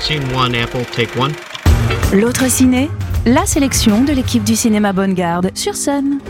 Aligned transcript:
Scene 0.00 0.22
one, 0.34 0.54
Apple, 0.54 0.84
take 0.92 1.18
one. 1.18 1.32
L'autre 2.12 2.48
ciné, 2.50 2.90
la 3.26 3.46
sélection 3.46 4.04
de 4.04 4.12
l'équipe 4.12 4.44
du 4.44 4.56
cinéma 4.56 4.92
Bonne 4.92 5.14
Garde 5.14 5.50
sur 5.56 5.74
scène. 5.74 6.20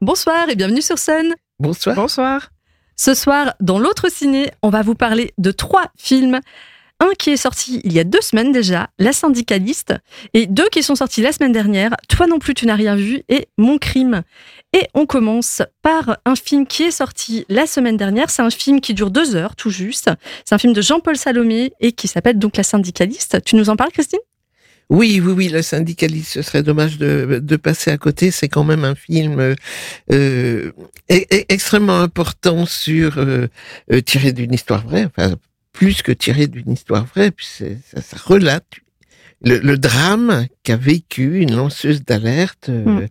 Bonsoir 0.00 0.48
et 0.48 0.56
bienvenue 0.56 0.82
sur 0.82 0.98
scène. 0.98 1.34
Bonsoir. 1.58 1.96
Bonsoir. 1.96 2.50
Ce 2.96 3.14
soir, 3.14 3.54
dans 3.60 3.78
l'autre 3.78 4.10
ciné, 4.10 4.50
on 4.62 4.70
va 4.70 4.82
vous 4.82 4.94
parler 4.94 5.32
de 5.38 5.50
trois 5.50 5.86
films. 5.96 6.40
Un 7.02 7.14
qui 7.18 7.30
est 7.30 7.36
sorti 7.36 7.80
il 7.82 7.92
y 7.92 7.98
a 7.98 8.04
deux 8.04 8.20
semaines 8.20 8.52
déjà, 8.52 8.88
La 9.00 9.12
syndicaliste, 9.12 9.92
et 10.34 10.46
deux 10.46 10.68
qui 10.68 10.84
sont 10.84 10.94
sortis 10.94 11.20
la 11.20 11.32
semaine 11.32 11.50
dernière, 11.50 11.96
Toi 12.08 12.28
non 12.28 12.38
plus 12.38 12.54
tu 12.54 12.64
n'as 12.64 12.76
rien 12.76 12.94
vu 12.94 13.22
et 13.28 13.48
Mon 13.58 13.76
crime. 13.76 14.22
Et 14.72 14.86
on 14.94 15.04
commence 15.04 15.62
par 15.82 16.18
un 16.24 16.36
film 16.36 16.64
qui 16.64 16.84
est 16.84 16.92
sorti 16.92 17.44
la 17.48 17.66
semaine 17.66 17.96
dernière. 17.96 18.30
C'est 18.30 18.42
un 18.42 18.50
film 18.50 18.80
qui 18.80 18.94
dure 18.94 19.10
deux 19.10 19.34
heures 19.34 19.56
tout 19.56 19.70
juste. 19.70 20.10
C'est 20.44 20.54
un 20.54 20.58
film 20.58 20.74
de 20.74 20.80
Jean-Paul 20.80 21.16
Salomé 21.16 21.72
et 21.80 21.90
qui 21.90 22.06
s'appelle 22.06 22.38
donc 22.38 22.56
La 22.56 22.62
syndicaliste. 22.62 23.42
Tu 23.44 23.56
nous 23.56 23.68
en 23.68 23.74
parles, 23.74 23.90
Christine? 23.90 24.20
Oui, 24.88 25.20
oui, 25.24 25.32
oui, 25.32 25.48
le 25.48 25.62
syndicaliste, 25.62 26.34
ce 26.34 26.42
serait 26.42 26.62
dommage 26.62 26.98
de, 26.98 27.56
passer 27.56 27.90
à 27.90 27.98
côté. 27.98 28.30
C'est 28.30 28.48
quand 28.48 28.62
même 28.62 28.84
un 28.84 28.94
film 28.94 29.40
euh, 29.40 29.54
e-, 30.10 30.72
e-, 31.10 31.44
extrêmement 31.48 31.98
important 31.98 32.64
sur 32.64 33.18
euh, 33.18 33.48
euh, 33.90 34.00
tiré 34.02 34.32
d'une 34.32 34.54
histoire 34.54 34.86
vraie, 34.86 35.08
plus 35.72 36.02
que 36.02 36.12
tiré 36.12 36.46
d'une 36.46 36.72
histoire 36.72 37.06
vraie, 37.06 37.30
puis 37.30 37.46
ça, 37.46 38.00
ça, 38.00 38.16
relate 38.24 38.66
le, 39.44 39.58
le 39.58 39.78
drame 39.78 40.46
qu'a 40.62 40.76
vécu 40.76 41.40
une 41.40 41.54
lanceuse 41.54 42.04
d'alerte. 42.04 42.68
Mm 42.68 43.06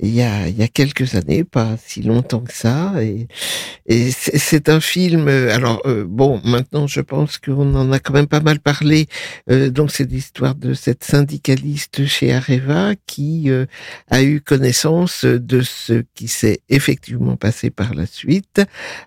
il 0.00 0.12
y 0.12 0.22
a, 0.22 0.48
il 0.48 0.58
y 0.58 0.62
a 0.62 0.68
quelques 0.68 1.14
années, 1.14 1.44
pas 1.44 1.76
si 1.84 2.02
longtemps 2.02 2.40
que 2.40 2.52
ça. 2.52 2.94
Et, 3.00 3.28
et 3.86 4.10
c'est 4.10 4.68
un 4.68 4.80
film. 4.80 5.28
Euh, 5.28 5.54
alors 5.54 5.82
euh, 5.86 6.04
bon, 6.06 6.40
maintenant 6.44 6.86
je 6.86 7.00
pense 7.00 7.38
qu'on 7.38 7.74
en 7.76 7.92
a 7.92 8.00
quand 8.00 8.12
même 8.12 8.26
pas 8.26 8.40
mal 8.40 8.58
parlé. 8.58 9.06
Euh, 9.50 9.70
donc 9.70 9.92
c'est 9.92 10.10
l'histoire 10.10 10.56
de 10.56 10.74
cette 10.74 11.04
syndicaliste 11.04 12.06
chez 12.06 12.32
Areva 12.32 12.94
qui 13.06 13.50
a 14.10 14.22
eu 14.22 14.40
connaissance 14.40 15.24
de 15.24 15.60
ce 15.60 16.02
qui 16.14 16.28
s'est 16.28 16.60
effectivement 16.68 17.36
passé 17.36 17.70
par 17.70 17.94
la 17.94 18.06
suite, 18.06 18.62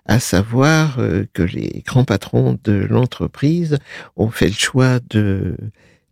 à 0.06 0.20
savoir 0.20 0.98
que 1.32 1.42
les 1.42 1.82
grands 1.86 2.04
patrons 2.04 2.58
de 2.64 2.72
l'entreprise 2.72 3.78
ont 4.16 4.30
fait 4.30 4.48
le 4.48 4.54
choix 4.54 5.00
de 5.10 5.56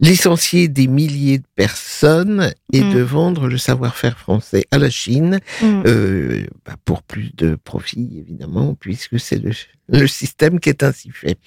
licencier 0.01 0.69
des 0.69 0.87
milliers 0.87 1.39
de 1.39 1.47
personnes 1.55 2.53
et 2.73 2.83
mm. 2.83 2.95
de 2.95 3.01
vendre 3.01 3.49
le 3.49 3.59
savoir-faire 3.59 4.19
français 4.19 4.65
à 4.71 4.79
la 4.79 4.91
Chine 4.91 5.41
mm. 5.63 5.83
euh, 5.87 6.47
bah, 6.65 6.77
pour 6.85 7.03
plus 7.03 7.33
de 7.35 7.57
profit 7.57 8.11
évidemment 8.19 8.75
puisque 8.75 9.19
c'est 9.19 9.43
le, 9.43 9.53
le, 9.89 10.07
système 10.07 10.61
qui 10.61 10.69
est 10.69 10.83
ainsi 10.83 11.11
fait. 11.11 11.39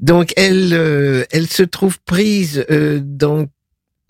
Donc 0.00 0.32
elle 0.36 0.72
euh, 0.72 1.24
elle 1.30 1.48
se 1.48 1.62
trouve 1.62 2.00
prise 2.00 2.64
euh, 2.70 3.00
dans 3.02 3.46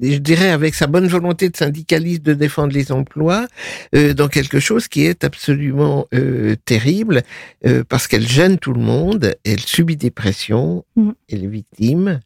je 0.03 0.19
dirais 0.19 0.51
avec 0.51 0.75
sa 0.75 0.87
bonne 0.87 1.07
volonté 1.07 1.49
de 1.49 1.57
syndicaliste 1.57 2.23
de 2.23 2.35
défendre 2.35 2.73
les 2.73 2.93
emplois, 2.93 3.47
euh, 3.95 4.15
dans 4.15 4.29
quelque 4.29 4.59
chose 4.59 4.89
qui 4.89 5.05
est 5.05 5.25
absolument 5.25 6.07
euh, 6.15 6.57
terrible, 6.65 7.23
euh, 7.67 7.85
parce 7.89 8.09
qu'elle 8.09 8.27
gêne 8.27 8.59
tout 8.59 8.73
le 8.73 8.81
monde, 8.81 9.35
elle 9.45 9.61
subit 9.61 9.97
des 9.97 10.11
pressions, 10.11 10.85
mm. 10.97 11.11
elle 11.31 11.45
est 11.45 11.49
victime, 11.49 12.21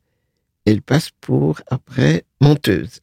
elle 0.67 0.83
passe 0.83 1.11
pour 1.21 1.61
après 1.69 2.25
menteuse. 2.41 3.01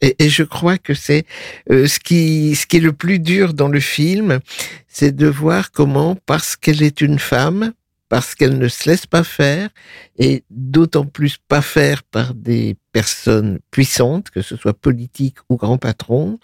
Et, 0.00 0.28
je 0.28 0.42
crois 0.42 0.76
que 0.78 0.94
c'est 0.94 1.24
euh, 1.70 1.86
ce 1.86 1.98
qui 1.98 2.54
ce 2.54 2.66
qui 2.66 2.76
est 2.76 2.80
le 2.80 2.92
plus 2.92 3.18
dur 3.18 3.54
dans 3.54 3.68
le 3.68 3.80
film, 3.80 4.40
c'est 4.86 5.16
de 5.16 5.26
voir 5.26 5.72
comment 5.72 6.14
parce 6.26 6.56
qu'elle 6.56 6.82
est 6.82 7.00
une 7.00 7.18
femme, 7.18 7.72
parce 8.12 8.34
qu'elle 8.34 8.58
ne 8.58 8.68
se 8.68 8.90
laisse 8.90 9.06
pas 9.06 9.24
faire 9.24 9.70
et 10.18 10.44
d'autant 10.50 11.06
plus 11.06 11.38
pas 11.38 11.62
faire 11.62 12.02
par 12.02 12.34
des 12.34 12.76
personnes 12.92 13.58
puissantes, 13.70 14.28
que 14.28 14.42
ce 14.42 14.54
soit 14.54 14.74
politiques 14.74 15.38
ou 15.48 15.56
grands 15.56 15.78
patrons, 15.78 16.38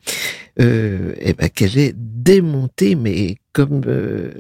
euh, 0.61 1.15
et 1.21 1.35
ben 1.35 1.51
qu'elle 1.51 1.77
est 1.77 1.95
démontée, 1.95 2.95
mais 2.95 3.37
comme 3.53 3.83
euh, 3.87 4.33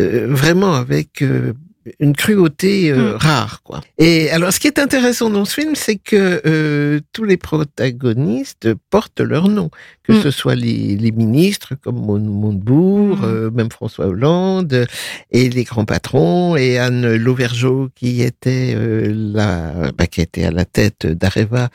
euh 0.00 0.26
vraiment 0.34 0.74
avec 0.74 1.22
euh, 1.22 1.52
une 1.98 2.14
cruauté 2.14 2.90
euh, 2.90 3.14
mm. 3.14 3.16
rare, 3.16 3.62
quoi. 3.62 3.80
Et 3.98 4.30
alors, 4.30 4.52
ce 4.52 4.60
qui 4.60 4.66
est 4.66 4.78
intéressant 4.78 5.30
dans 5.30 5.44
ce 5.44 5.54
film, 5.54 5.74
c'est 5.74 5.96
que 5.96 6.42
euh, 6.46 7.00
tous 7.12 7.24
les 7.24 7.36
protagonistes 7.36 8.68
portent 8.90 9.20
leur 9.20 9.48
nom, 9.48 9.70
que 10.04 10.12
mm. 10.12 10.22
ce 10.22 10.30
soit 10.30 10.54
les, 10.54 10.96
les, 10.96 11.12
ministres 11.12 11.74
comme 11.80 11.96
Montebourg, 11.96 13.18
mm. 13.18 13.24
euh, 13.24 13.50
même 13.50 13.70
François 13.70 14.06
Hollande, 14.06 14.86
et 15.30 15.48
les 15.48 15.64
grands 15.64 15.84
patrons, 15.84 16.56
et 16.56 16.78
Anne 16.78 17.14
Lauvergeau 17.16 17.88
qui 17.94 18.22
était 18.22 18.74
la, 18.76 19.92
bah, 19.96 20.06
qui 20.06 20.20
était 20.20 20.44
à 20.44 20.50
la 20.50 20.64
tête 20.64 21.06
d'Areva 21.06 21.70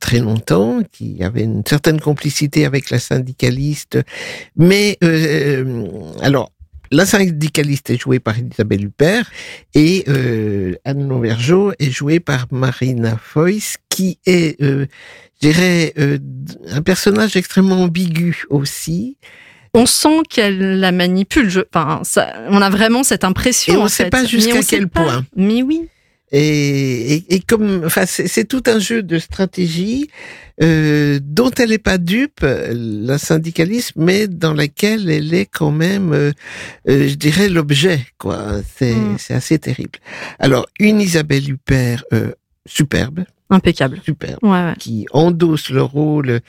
très 0.00 0.18
longtemps, 0.18 0.80
qui 0.92 1.22
avait 1.22 1.42
une 1.42 1.62
certaine 1.66 2.00
complicité 2.00 2.64
avec 2.64 2.90
la 2.90 2.98
syndicaliste, 2.98 3.98
mais 4.56 4.98
alors 6.22 6.50
la 6.94 7.06
syndicaliste 7.06 7.90
est 7.90 8.00
jouée 8.00 8.20
par 8.20 8.36
Isabelle 8.38 8.84
Huppert 8.84 9.30
et 9.74 10.04
euh, 10.08 10.74
Anne 10.84 11.08
Lonvergeau 11.08 11.72
est 11.78 11.90
jouée 11.90 12.20
par 12.20 12.46
Marina 12.52 13.18
Foïs, 13.20 13.76
qui 13.88 14.18
est, 14.26 14.60
euh, 14.62 14.86
je 15.42 15.48
dirais, 15.48 15.92
euh, 15.98 16.18
un 16.70 16.82
personnage 16.82 17.36
extrêmement 17.36 17.82
ambigu 17.82 18.44
aussi. 18.48 19.16
On 19.74 19.86
sent 19.86 20.20
qu'elle 20.30 20.78
la 20.78 20.92
manipule. 20.92 21.50
Je, 21.50 21.60
enfin, 21.74 22.00
ça, 22.04 22.32
on 22.48 22.62
a 22.62 22.70
vraiment 22.70 23.02
cette 23.02 23.24
impression. 23.24 23.74
Et 23.74 23.76
on 23.76 23.84
ne 23.84 23.88
sait 23.88 24.08
pas 24.08 24.24
jusqu'à 24.24 24.62
quel 24.62 24.86
point. 24.88 25.26
Mais 25.34 25.62
oui. 25.62 25.88
Et, 26.32 27.14
et, 27.14 27.34
et 27.34 27.40
comme, 27.40 27.82
enfin, 27.84 28.06
c'est 28.06 28.48
tout 28.48 28.62
un 28.66 28.78
jeu 28.78 29.02
de 29.02 29.18
stratégie 29.18 30.08
euh, 30.62 31.18
dont 31.20 31.50
elle 31.50 31.70
n'est 31.70 31.78
pas 31.78 31.98
dupe, 31.98 32.40
la 32.44 33.18
syndicaliste, 33.18 33.92
mais 33.96 34.28
dans 34.28 34.54
laquelle 34.54 35.10
elle 35.10 35.34
est 35.34 35.46
quand 35.46 35.72
même, 35.72 36.12
euh, 36.12 36.32
euh 36.88 37.08
je 37.08 37.14
dirais, 37.14 37.48
l'objet. 37.48 38.06
quoi. 38.18 38.60
C'est 38.76 38.94
mm. 38.94 39.16
assez 39.30 39.58
terrible. 39.58 39.98
Alors, 40.38 40.66
une 40.78 41.00
Isabelle 41.00 41.48
Huppert 41.50 42.04
euh, 42.12 42.32
superbe. 42.66 43.24
Impeccable. 43.50 44.00
Superbe. 44.04 44.38
Ouais, 44.42 44.50
ouais. 44.50 44.74
Qui 44.78 45.06
endosse 45.10 45.70
le 45.70 45.82
rôle. 45.82 46.40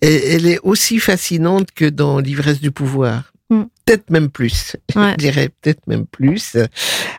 Et, 0.00 0.34
elle 0.34 0.46
est 0.46 0.58
aussi 0.62 0.98
fascinante 0.98 1.72
que 1.72 1.84
dans 1.84 2.20
L'ivresse 2.20 2.60
du 2.60 2.70
pouvoir. 2.70 3.31
Peut-être 3.92 4.10
même 4.10 4.30
plus, 4.30 4.74
je 4.94 5.16
dirais 5.16 5.50
peut-être 5.60 5.86
même 5.86 6.06
plus. 6.06 6.56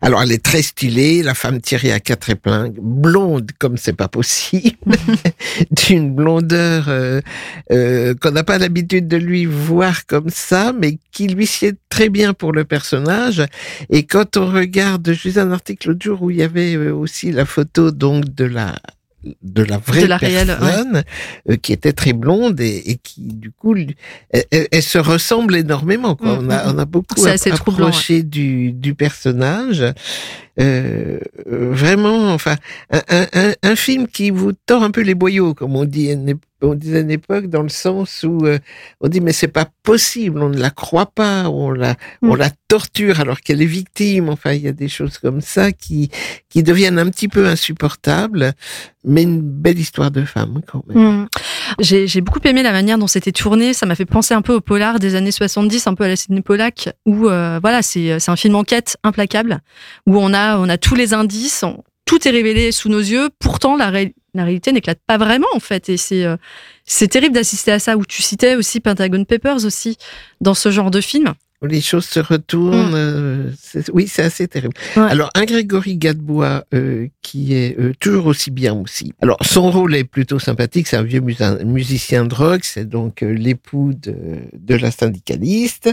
Alors 0.01 0.23
elle 0.23 0.31
est 0.31 0.43
très 0.43 0.63
stylée, 0.63 1.21
la 1.21 1.35
femme 1.35 1.61
tirée 1.61 1.91
à 1.91 1.99
quatre 1.99 2.31
épingles, 2.31 2.79
blonde 2.81 3.51
comme 3.59 3.77
c'est 3.77 3.93
pas 3.93 4.07
possible, 4.07 4.95
d'une 5.85 6.15
blondeur 6.15 6.85
euh, 6.87 7.21
euh, 7.71 8.15
qu'on 8.19 8.31
n'a 8.31 8.43
pas 8.43 8.57
l'habitude 8.57 9.07
de 9.07 9.17
lui 9.17 9.45
voir 9.45 10.07
comme 10.07 10.31
ça, 10.31 10.73
mais 10.73 10.97
qui 11.11 11.27
lui 11.27 11.45
sied 11.45 11.73
très 11.89 12.09
bien 12.09 12.33
pour 12.33 12.51
le 12.51 12.65
personnage. 12.65 13.43
Et 13.91 14.01
quand 14.01 14.35
on 14.35 14.51
regarde, 14.51 15.13
je 15.13 15.39
un 15.39 15.51
article 15.51 15.89
l'autre 15.89 16.03
jour 16.03 16.23
où 16.23 16.31
il 16.31 16.37
y 16.37 16.43
avait 16.43 16.73
euh, 16.73 16.91
aussi 16.91 17.31
la 17.31 17.45
photo 17.45 17.91
donc 17.91 18.33
de 18.33 18.45
la 18.45 18.75
de 19.41 19.63
la 19.63 19.77
vraie 19.77 20.07
personne 20.07 21.03
euh, 21.49 21.55
qui 21.55 21.73
était 21.73 21.93
très 21.93 22.13
blonde 22.13 22.59
et, 22.59 22.99
qui 23.01 23.21
du 23.21 23.51
coup 23.51 23.75
elle, 24.51 24.83
se 24.83 24.97
ressemble 24.97 25.55
énormément 25.55 26.15
quoi. 26.15 26.41
Mm, 26.41 26.45
on 26.45 26.49
a 26.49 26.63
mm, 26.65 26.75
on 26.75 26.79
a 26.79 26.85
beaucoup 26.85 27.25
approché 27.25 28.23
du 28.23 28.71
du 28.71 28.95
personnage 28.95 29.83
euh, 30.59 31.19
vraiment, 31.45 32.31
enfin, 32.33 32.55
un, 32.91 33.25
un, 33.33 33.53
un, 33.63 33.75
film 33.75 34.07
qui 34.07 34.29
vous 34.29 34.51
tord 34.53 34.83
un 34.83 34.91
peu 34.91 35.01
les 35.01 35.15
boyaux, 35.15 35.53
comme 35.53 35.75
on 35.75 35.85
dit, 35.85 36.15
on 36.63 36.75
disait 36.75 36.97
à 36.97 37.01
une 37.01 37.11
époque, 37.11 37.47
dans 37.47 37.61
le 37.63 37.69
sens 37.69 38.23
où 38.23 38.45
euh, 38.45 38.59
on 39.01 39.07
dit 39.07 39.21
mais 39.21 39.33
c'est 39.33 39.47
pas 39.47 39.67
possible, 39.83 40.41
on 40.41 40.49
ne 40.49 40.57
la 40.57 40.69
croit 40.69 41.07
pas, 41.07 41.49
on 41.49 41.71
la, 41.71 41.93
mm. 42.21 42.29
on 42.29 42.35
la 42.35 42.49
torture 42.67 43.19
alors 43.19 43.41
qu'elle 43.41 43.61
est 43.61 43.67
victime. 43.67 44.29
Enfin, 44.29 44.53
il 44.53 44.61
y 44.61 44.67
a 44.67 44.71
des 44.71 44.87
choses 44.87 45.17
comme 45.17 45.41
ça 45.41 45.71
qui 45.71 46.09
qui 46.49 46.63
deviennent 46.63 46.99
un 46.99 47.09
petit 47.09 47.27
peu 47.27 47.47
insupportables, 47.47 48.53
mais 49.03 49.23
une 49.23 49.41
belle 49.41 49.79
histoire 49.79 50.11
de 50.11 50.23
femme 50.23 50.61
quand 50.65 50.83
même. 50.87 51.23
Mm. 51.23 51.27
J'ai 51.79 52.21
beaucoup 52.21 52.39
aimé 52.45 52.63
la 52.63 52.71
manière 52.71 52.97
dont 52.97 53.07
c'était 53.07 53.31
tourné. 53.31 53.73
Ça 53.73 53.85
m'a 53.85 53.95
fait 53.95 54.05
penser 54.05 54.33
un 54.33 54.41
peu 54.41 54.53
au 54.53 54.61
polar 54.61 54.99
des 54.99 55.15
années 55.15 55.31
70, 55.31 55.87
un 55.87 55.95
peu 55.95 56.03
à 56.03 56.07
la 56.07 56.15
Sidney 56.15 56.41
Pollack, 56.41 56.89
où 57.05 57.27
euh, 57.27 57.59
voilà, 57.61 57.81
c'est 57.81 58.19
c'est 58.19 58.31
un 58.31 58.35
film 58.35 58.55
enquête 58.55 58.97
implacable 59.03 59.59
où 60.05 60.17
on 60.17 60.33
a 60.33 60.42
on 60.59 60.69
a 60.69 60.77
tous 60.77 60.95
les 60.95 61.13
indices, 61.13 61.65
tout 62.05 62.27
est 62.27 62.31
révélé 62.31 62.71
sous 62.71 62.89
nos 62.89 62.99
yeux. 62.99 63.29
Pourtant, 63.39 63.75
la, 63.75 63.89
réalité 63.89 64.71
n'éclate 64.71 64.99
pas 65.05 65.17
vraiment 65.17 65.47
en 65.53 65.59
fait, 65.59 65.89
et 65.89 65.97
euh, 66.11 66.37
c'est 66.85 67.07
terrible 67.07 67.35
d'assister 67.35 67.71
à 67.71 67.79
ça. 67.79 67.97
Où 67.97 68.05
tu 68.05 68.21
citais 68.21 68.55
aussi 68.55 68.79
Pentagon 68.79 69.23
Papers 69.25 69.65
aussi 69.65 69.97
dans 70.41 70.53
ce 70.53 70.71
genre 70.71 70.91
de 70.91 71.01
film. 71.01 71.33
Où 71.63 71.67
les 71.67 71.81
choses 71.81 72.05
se 72.05 72.19
retournent. 72.19 72.91
Mm. 72.91 72.95
euh, 72.95 73.51
oui, 73.93 74.07
c'est 74.07 74.23
assez 74.23 74.47
terrible. 74.47 74.73
Ouais. 74.95 75.03
Alors, 75.03 75.29
un 75.35 75.45
Grégory 75.45 75.97
Gadebois 75.97 76.65
euh, 76.73 77.07
qui 77.21 77.55
est 77.55 77.79
euh, 77.79 77.93
toujours 77.99 78.27
aussi 78.27 78.51
bien 78.51 78.73
aussi. 78.73 79.13
Alors, 79.21 79.37
son 79.41 79.71
rôle 79.71 79.95
est 79.95 80.03
plutôt 80.03 80.39
sympathique. 80.39 80.87
C'est 80.87 80.97
un 80.97 81.03
vieux 81.03 81.21
musicien 81.21 82.25
de 82.25 82.33
rock. 82.33 82.65
C'est 82.65 82.87
donc 82.87 83.23
euh, 83.23 83.31
l'époux 83.31 83.93
de, 83.93 84.13
de 84.53 84.75
la 84.75 84.91
syndicaliste. 84.91 85.89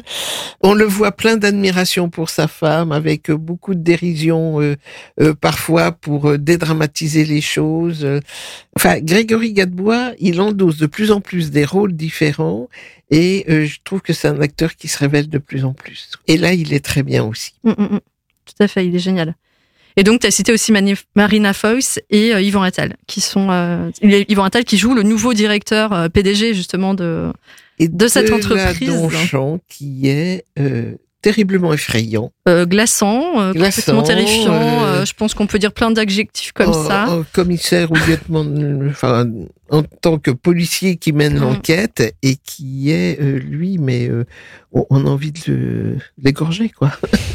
On 0.60 0.74
le 0.74 0.84
voit 0.84 1.12
plein 1.12 1.36
d'admiration 1.36 2.10
pour 2.10 2.30
sa 2.30 2.48
femme, 2.48 2.92
avec 2.92 3.30
euh, 3.30 3.36
beaucoup 3.36 3.74
de 3.74 3.80
dérision 3.80 4.60
euh, 4.60 4.76
euh, 5.20 5.34
parfois 5.34 5.92
pour 5.92 6.38
dédramatiser 6.38 7.24
les 7.24 7.40
choses. 7.40 8.06
Enfin, 8.76 9.00
Grégory 9.00 9.52
Gadebois, 9.52 10.12
il 10.18 10.40
endosse 10.40 10.78
de 10.78 10.86
plus 10.86 11.12
en 11.12 11.20
plus 11.20 11.50
des 11.50 11.64
rôles 11.64 11.92
différents 11.92 12.68
et 13.10 13.44
euh, 13.48 13.66
je 13.66 13.78
trouve 13.84 14.00
que 14.00 14.12
c'est 14.12 14.28
un 14.28 14.40
acteur 14.40 14.76
qui 14.76 14.88
se 14.88 14.98
révèle 14.98 15.28
de 15.28 15.38
plus 15.38 15.64
en 15.64 15.72
plus. 15.72 16.10
Et 16.26 16.36
là, 16.36 16.52
il 16.54 16.72
est 16.72 16.84
très 16.84 17.02
bien 17.02 17.24
aussi. 17.24 17.54
Mm, 17.64 17.70
mm, 17.70 17.82
mm. 17.94 18.00
Tout 18.46 18.62
à 18.62 18.68
fait, 18.68 18.86
il 18.86 18.94
est 18.94 19.00
génial. 19.00 19.34
Et 19.96 20.04
donc, 20.04 20.20
tu 20.20 20.26
as 20.26 20.30
cité 20.30 20.52
aussi 20.52 20.72
Marina 21.16 21.52
Foïs 21.52 22.00
et 22.10 22.32
euh, 22.32 22.40
Yvan 22.40 22.62
Attal, 22.62 22.96
qui 23.06 23.20
sont. 23.20 23.48
euh, 23.50 23.90
Yvan 24.02 24.44
Attal 24.44 24.64
qui 24.64 24.78
joue 24.78 24.94
le 24.94 25.02
nouveau 25.02 25.34
directeur 25.34 25.92
euh, 25.92 26.08
PDG, 26.08 26.54
justement, 26.54 26.94
de. 26.94 27.32
Et 27.78 27.88
De 27.88 28.08
cette 28.08 28.28
la 28.28 28.36
entreprise. 28.36 28.88
Donchon, 28.88 29.60
qui 29.68 30.08
est 30.08 30.44
euh, 30.58 30.94
terriblement 31.22 31.72
effrayant. 31.72 32.32
euh, 32.48 32.64
glaçant, 32.66 33.40
euh, 33.40 33.52
Glaçant, 33.52 33.92
complètement 33.92 34.02
terrifiant. 34.02 34.52
euh, 34.54 35.00
euh, 35.02 35.04
je 35.04 35.12
pense 35.14 35.34
qu'on 35.34 35.46
peut 35.46 35.58
dire 35.58 35.72
plein 35.72 35.90
d'adjectifs 35.90 36.52
comme 36.52 36.70
en, 36.70 36.84
ça. 36.88 37.08
en 37.10 37.24
commissaire 37.32 37.90
ou 37.92 37.94
lieutenant, 37.94 38.44
enfin, 38.88 39.26
en 39.70 39.82
tant 39.82 40.18
que 40.18 40.30
policier 40.30 40.96
qui 40.96 41.12
mène 41.12 41.34
Mm. 41.38 41.40
l'enquête 41.42 42.14
et 42.22 42.36
qui 42.36 42.90
est, 42.90 43.20
euh, 43.20 43.38
lui, 43.38 43.78
mais 43.78 44.08
euh, 44.08 44.24
on, 44.72 44.86
on 44.90 45.06
a 45.06 45.08
envie 45.10 45.32
de 45.32 45.96
l'égorger, 46.22 46.70
quoi. 46.70 46.90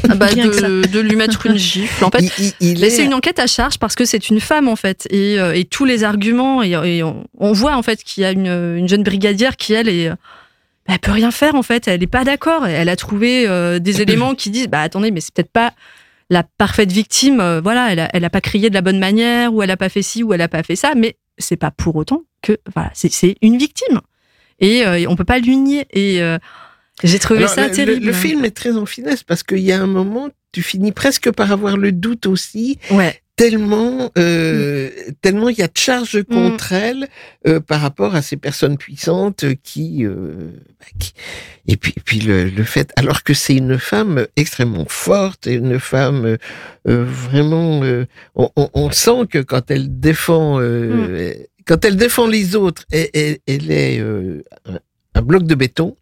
Ah 0.08 0.14
bah, 0.14 0.26
Rien 0.26 0.48
que 0.48 0.54
ça. 0.60 0.68
de, 0.68 0.82
de 0.82 1.00
lui 1.00 1.16
mettre 1.16 1.46
une 1.46 1.56
gifle. 1.56 2.04
En 2.04 2.10
fait, 2.10 2.24
il, 2.38 2.44
il- 2.46 2.52
il 2.72 2.80
Mais 2.80 2.88
est- 2.88 2.90
c'est 2.90 3.04
une 3.04 3.14
enquête 3.14 3.38
à 3.38 3.46
charge 3.46 3.78
parce 3.78 3.94
que 3.94 4.04
c'est 4.04 4.28
une 4.30 4.40
femme 4.40 4.68
en 4.68 4.76
fait 4.76 5.06
et, 5.10 5.36
et 5.54 5.64
tous 5.64 5.84
les 5.84 6.04
arguments 6.04 6.62
et, 6.62 6.70
et 6.72 7.02
on, 7.02 7.24
on 7.38 7.52
voit 7.52 7.76
en 7.76 7.82
fait 7.82 8.02
qu'il 8.02 8.22
y 8.22 8.26
a 8.26 8.32
une, 8.32 8.46
une 8.46 8.88
jeune 8.88 9.02
brigadière 9.02 9.56
qui 9.56 9.72
elle 9.74 9.88
est 9.88 10.10
elle 10.88 10.98
peut 10.98 11.12
rien 11.12 11.30
faire 11.30 11.54
en 11.54 11.62
fait. 11.62 11.88
Elle 11.88 12.02
est 12.02 12.06
pas 12.06 12.24
d'accord. 12.24 12.66
Elle 12.66 12.88
a 12.88 12.96
trouvé 12.96 13.46
euh, 13.48 13.78
des 13.78 14.00
éléments 14.02 14.34
qui 14.34 14.50
disent 14.50 14.68
bah 14.68 14.80
attendez 14.80 15.10
mais 15.10 15.20
c'est 15.20 15.32
peut-être 15.34 15.52
pas 15.52 15.72
la 16.30 16.42
parfaite 16.42 16.90
victime 16.92 17.40
euh, 17.40 17.60
voilà. 17.60 17.92
Elle 17.92 18.00
a, 18.00 18.10
elle 18.12 18.24
a 18.24 18.30
pas 18.30 18.40
crié 18.40 18.68
de 18.70 18.74
la 18.74 18.82
bonne 18.82 18.98
manière 18.98 19.52
ou 19.54 19.62
elle 19.62 19.70
a 19.70 19.76
pas 19.76 19.88
fait 19.88 20.02
ci 20.02 20.22
ou 20.22 20.32
elle 20.32 20.40
a 20.42 20.48
pas 20.48 20.62
fait 20.62 20.76
ça. 20.76 20.94
Mais 20.96 21.16
c'est 21.38 21.56
pas 21.56 21.70
pour 21.70 21.96
autant 21.96 22.22
que 22.42 22.56
voilà 22.74 22.90
c'est 22.94 23.36
une 23.42 23.58
victime. 23.58 24.00
Et 24.58 24.86
euh, 24.86 25.04
on 25.08 25.16
peut 25.16 25.24
pas 25.24 25.38
lui 25.38 25.56
nier. 25.56 25.86
Et 25.92 26.20
j'ai 27.02 27.18
trouvé 27.18 27.40
Alors, 27.40 27.50
ça 27.50 27.62
le, 27.64 27.68
le- 27.68 27.74
terrible. 27.74 28.06
le 28.06 28.12
film 28.12 28.44
est 28.44 28.56
très 28.56 28.76
en 28.76 28.86
finesse 28.86 29.22
parce 29.22 29.42
qu'il 29.42 29.58
y 29.58 29.70
a 29.72 29.80
un 29.82 29.86
moment, 29.86 30.28
tu 30.52 30.62
finis 30.62 30.92
presque 30.92 31.30
par 31.30 31.52
avoir 31.52 31.76
le 31.76 31.92
doute 31.92 32.24
aussi, 32.26 32.78
ouais 32.90 33.20
tellement, 33.36 34.10
euh, 34.18 34.88
Mm. 34.88 35.12
tellement 35.20 35.48
il 35.50 35.58
y 35.58 35.62
a 35.62 35.66
de 35.68 35.76
charges 35.76 36.22
contre 36.24 36.72
elle 36.72 37.06
euh, 37.46 37.60
par 37.60 37.80
rapport 37.82 38.14
à 38.14 38.22
ces 38.22 38.36
personnes 38.36 38.78
puissantes 38.78 39.44
qui, 39.62 40.04
euh, 40.04 40.32
bah, 40.80 40.86
qui- 40.98 41.12
et 41.68 41.76
puis, 41.76 41.94
puis 42.04 42.20
le, 42.20 42.44
le 42.48 42.64
fait, 42.64 42.90
alors 42.96 43.22
que 43.22 43.34
c'est 43.34 43.54
une 43.56 43.78
femme 43.78 44.26
extrêmement 44.36 44.86
forte 44.88 45.46
et 45.46 45.54
une 45.54 45.78
femme 45.78 46.24
euh, 46.24 46.36
euh, 46.88 47.04
vraiment, 47.04 47.82
euh, 47.84 48.06
on, 48.34 48.50
on- 48.56 48.70
on 48.72 48.90
sent 48.90 49.26
que 49.30 49.38
quand 49.38 49.70
elle 49.70 50.00
défend, 50.00 50.58
euh, 50.60 51.34
Mm. 51.34 51.44
quand 51.66 51.84
elle 51.84 51.96
défend 51.96 52.26
les 52.26 52.56
autres, 52.56 52.84
elle, 52.90 53.10
elle- 53.12 53.38
elle 53.46 53.70
est 53.70 54.00
euh, 54.00 54.42
un, 54.66 54.78
un 55.14 55.22
bloc 55.22 55.44
de 55.44 55.54
béton. 55.54 55.94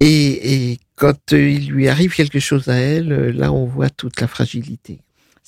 Et, 0.00 0.72
et 0.72 0.78
quand 0.96 1.32
euh, 1.32 1.48
il 1.50 1.68
lui 1.70 1.88
arrive 1.88 2.14
quelque 2.14 2.40
chose 2.40 2.68
à 2.68 2.74
elle, 2.76 3.12
euh, 3.12 3.32
là, 3.32 3.52
on 3.52 3.66
voit 3.66 3.90
toute 3.90 4.20
la 4.20 4.26
fragilité. 4.26 4.98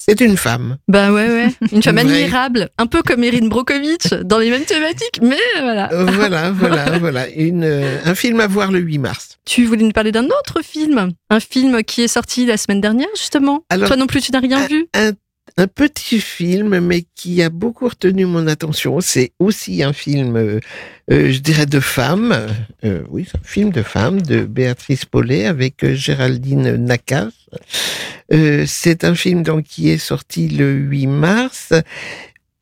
C'est 0.04 0.20
une 0.20 0.36
femme. 0.36 0.78
Bah 0.88 1.12
ouais, 1.12 1.28
ouais. 1.28 1.48
Une 1.72 1.80
femme 1.80 1.98
admirable, 1.98 2.70
un 2.76 2.88
peu 2.88 3.02
comme 3.02 3.22
Erin 3.22 3.46
Brokovich, 3.46 4.12
dans 4.24 4.40
les 4.40 4.50
mêmes 4.50 4.64
thématiques, 4.64 5.20
mais 5.22 5.38
voilà. 5.60 5.92
Euh, 5.92 6.06
voilà, 6.06 6.50
voilà, 6.50 6.98
voilà. 6.98 7.28
Une, 7.30 7.62
euh, 7.62 7.98
un 8.04 8.16
film 8.16 8.40
à 8.40 8.48
voir 8.48 8.72
le 8.72 8.80
8 8.80 8.98
mars. 8.98 9.38
Tu 9.44 9.64
voulais 9.64 9.84
nous 9.84 9.92
parler 9.92 10.10
d'un 10.10 10.24
autre 10.24 10.60
film, 10.60 11.12
un 11.30 11.40
film 11.40 11.84
qui 11.84 12.02
est 12.02 12.08
sorti 12.08 12.46
la 12.46 12.56
semaine 12.56 12.80
dernière, 12.80 13.06
justement. 13.16 13.64
Alors, 13.70 13.86
Toi 13.86 13.96
non 13.96 14.08
plus, 14.08 14.20
tu 14.20 14.32
n'as 14.32 14.40
rien 14.40 14.66
vu 14.66 14.88
Un, 14.92 15.12
un 15.56 15.66
petit 15.66 16.20
film, 16.20 16.78
mais 16.80 17.04
qui 17.14 17.42
a 17.42 17.50
beaucoup 17.50 17.88
retenu 17.88 18.24
mon 18.26 18.46
attention. 18.46 19.00
C'est 19.00 19.32
aussi 19.38 19.82
un 19.82 19.92
film, 19.92 20.36
euh, 20.36 20.60
euh, 21.10 21.30
je 21.32 21.38
dirais, 21.40 21.66
de 21.66 21.80
femme. 21.80 22.34
Euh, 22.84 23.02
oui, 23.10 23.26
c'est 23.30 23.38
un 23.38 23.44
film 23.44 23.70
de 23.70 23.82
femme 23.82 24.22
de 24.22 24.44
Béatrice 24.44 25.04
Paulet 25.04 25.46
avec 25.46 25.86
Géraldine 25.92 26.76
Nakache. 26.76 27.32
Euh, 28.32 28.64
c'est 28.66 29.04
un 29.04 29.14
film 29.14 29.42
donc 29.42 29.64
qui 29.64 29.90
est 29.90 29.98
sorti 29.98 30.48
le 30.48 30.72
8 30.72 31.06
mars. 31.06 31.72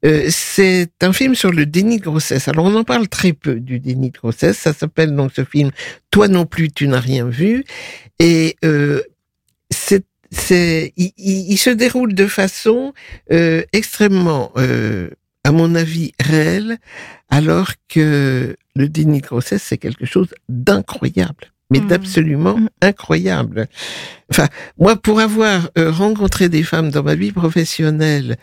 C'est 0.03 0.91
un 1.03 1.13
film 1.13 1.35
sur 1.35 1.53
le 1.53 1.67
déni 1.67 1.99
de 1.99 2.05
grossesse. 2.05 2.49
Alors 2.49 2.65
on 2.65 2.75
en 2.75 2.85
parle 2.85 3.07
très 3.07 3.35
peu 3.35 3.61
du 3.61 3.81
déni 3.81 4.11
de 4.11 4.17
grossesse. 4.17 4.57
Ça 4.57 4.73
s'appelle 4.73 5.15
donc 5.15 5.33
ce 5.37 5.45
film 5.45 5.71
Toi 6.11 6.29
non 6.29 6.47
plus 6.47 6.71
tu 6.71 6.89
n'as 6.89 7.01
rien 7.01 7.27
vu. 7.29 7.65
Et 8.19 8.57
c'est 10.31 10.93
il, 10.97 11.13
il- 11.17 11.53
il 11.53 11.57
se 11.59 11.71
déroule 11.71 12.15
de 12.15 12.27
façon 12.27 12.93
euh, 13.33 13.63
extrêmement, 13.73 14.53
euh, 14.57 15.09
à 15.45 15.53
mon 15.53 15.75
avis, 15.75 16.13
réelle, 16.21 16.79
alors 17.31 17.71
que 17.89 18.57
le 18.77 18.89
déni 18.89 19.21
de 19.21 19.27
grossesse 19.27 19.63
c'est 19.63 19.79
quelque 19.79 20.07
chose 20.07 20.29
d'incroyable, 20.49 21.47
mais 21.71 21.81
Mm. 21.81 21.87
d'absolument 21.87 22.59
Mm. 22.59 22.69
incroyable. 22.83 23.67
Enfin, 24.31 24.47
moi, 24.79 24.95
pour 24.97 25.19
avoir 25.19 25.71
euh, 25.77 25.91
rencontré 25.91 26.49
des 26.49 26.63
femmes 26.63 26.91
dans 26.91 27.03
ma 27.03 27.17
vie 27.17 27.33
professionnelle 27.33 28.37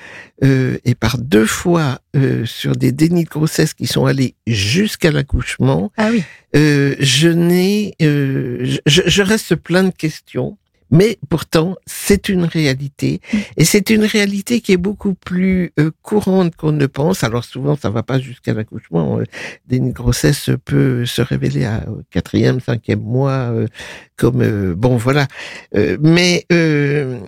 euh, 0.44 0.78
et 0.84 0.96
par 0.96 1.18
deux 1.18 1.46
fois 1.46 2.00
euh, 2.16 2.46
sur 2.46 2.76
des 2.76 2.92
dénis 2.92 3.24
de 3.24 3.30
grossesse 3.30 3.74
qui 3.74 3.88
sont 3.88 4.06
allés 4.06 4.36
jusqu'à 4.48 5.12
l'accouchement, 5.12 5.92
Ah 5.98 6.10
oui. 6.12 6.24
euh, 6.58 6.96
je 7.00 7.30
n'ai, 7.30 7.94
euh, 8.02 8.66
je, 8.86 9.02
je 9.06 9.22
reste 9.22 9.56
plein 9.56 9.84
de 9.84 9.92
questions. 9.96 10.58
Mais 10.90 11.18
pourtant, 11.30 11.76
c'est 11.86 12.30
une 12.30 12.46
réalité, 12.46 13.20
et 13.58 13.66
c'est 13.66 13.90
une 13.90 14.06
réalité 14.06 14.62
qui 14.62 14.72
est 14.72 14.78
beaucoup 14.78 15.14
plus 15.14 15.74
euh, 15.80 15.92
courante 16.02 16.56
qu'on 16.56 16.72
ne 16.72 16.86
pense. 16.86 17.24
Alors 17.24 17.44
souvent, 17.44 17.76
ça 17.76 17.90
va 17.90 18.04
pas 18.04 18.20
jusqu'à 18.20 18.54
l'accouchement. 18.54 19.20
Euh, 19.20 19.24
Des 19.68 19.80
grossesse 19.80 20.50
peut 20.66 21.06
se 21.06 21.22
révéler 21.22 21.66
à 21.66 21.86
au 21.90 22.02
quatrième, 22.10 22.60
cinquième 22.60 23.02
mois, 23.02 23.52
euh, 23.52 23.68
comme 24.16 24.42
euh, 24.42 24.76
bon, 24.76 24.98
voilà. 24.98 25.28
Euh, 25.76 25.98
mais 26.00 26.46
euh, 26.52 27.20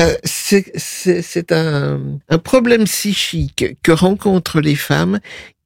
euh, 0.00 0.14
c'est 0.24 1.52
un, 1.52 2.00
un 2.28 2.38
problème 2.38 2.84
psychique 2.84 3.76
que 3.82 3.92
rencontrent 3.92 4.60
les 4.60 4.76
femmes 4.76 5.20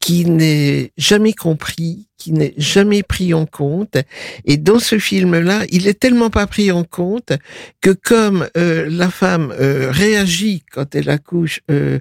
qui 0.05 0.27
n'est 0.27 0.93
jamais 0.99 1.33
compris, 1.33 2.09
qui 2.19 2.33
n'est 2.33 2.53
jamais 2.59 3.03
pris 3.03 3.33
en 3.33 3.47
compte. 3.47 3.97
Et 4.45 4.59
dans 4.59 4.79
ce 4.79 4.99
film-là, 4.99 5.63
il 5.71 5.89
est 5.89 5.99
tellement 5.99 6.29
pas 6.29 6.47
pris 6.47 6.71
en 6.71 6.85
compte 6.85 7.33
que 7.81 7.89
comme 7.89 8.47
euh, 8.55 8.87
la 8.91 9.09
femme 9.09 9.55
euh, 9.59 9.91
réagit 9.91 10.63
quand 10.71 10.95
elle 10.95 11.09
accouche, 11.09 11.61
euh, 11.71 12.01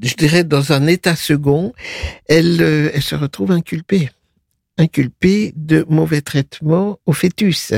je 0.00 0.14
dirais 0.14 0.44
dans 0.44 0.72
un 0.72 0.86
état 0.86 1.16
second, 1.16 1.72
elle, 2.28 2.62
euh, 2.62 2.90
elle 2.94 3.02
se 3.02 3.16
retrouve 3.16 3.50
inculpée, 3.50 4.10
inculpée 4.78 5.52
de 5.56 5.84
mauvais 5.88 6.20
traitement 6.20 7.00
au 7.04 7.12
fœtus. 7.12 7.72